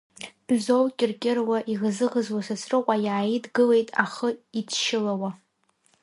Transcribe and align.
Бзоу 0.47 0.85
кьыр-кьыруа, 0.97 1.59
иӷызы-ӷызуа 1.71 2.41
Сасрыҟәа 2.47 2.95
иааидгылеит, 3.05 3.89
ахы 4.03 4.29
идшьылауа. 4.59 5.29